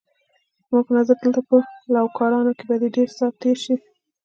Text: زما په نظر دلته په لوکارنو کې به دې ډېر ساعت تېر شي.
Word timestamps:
زما 0.67 0.79
په 0.87 0.91
نظر 0.97 1.15
دلته 1.23 1.41
په 1.49 1.57
لوکارنو 1.95 2.51
کې 2.57 2.65
به 2.69 2.75
دې 2.81 2.89
ډېر 2.95 3.07
ساعت 3.17 3.35
تېر 3.41 3.57
شي. 3.63 3.75